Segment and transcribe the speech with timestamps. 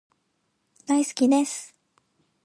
[0.87, 1.75] 大好きです